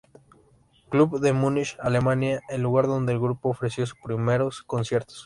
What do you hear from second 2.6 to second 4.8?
lugar donde el grupo ofreció sus primeros